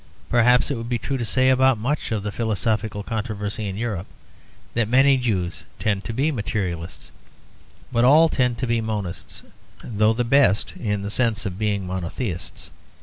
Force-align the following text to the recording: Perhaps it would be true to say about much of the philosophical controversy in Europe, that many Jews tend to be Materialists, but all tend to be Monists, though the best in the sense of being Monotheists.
Perhaps 0.31 0.71
it 0.71 0.77
would 0.77 0.89
be 0.89 0.97
true 0.97 1.19
to 1.19 1.23
say 1.25 1.49
about 1.49 1.77
much 1.77 2.11
of 2.11 2.23
the 2.23 2.31
philosophical 2.31 3.03
controversy 3.03 3.67
in 3.67 3.77
Europe, 3.77 4.07
that 4.73 4.89
many 4.89 5.15
Jews 5.15 5.63
tend 5.77 6.03
to 6.05 6.11
be 6.11 6.31
Materialists, 6.31 7.11
but 7.91 8.03
all 8.03 8.27
tend 8.27 8.57
to 8.57 8.65
be 8.65 8.81
Monists, 8.81 9.43
though 9.83 10.13
the 10.13 10.23
best 10.23 10.73
in 10.75 11.03
the 11.03 11.11
sense 11.11 11.45
of 11.45 11.59
being 11.59 11.85
Monotheists. 11.85 12.71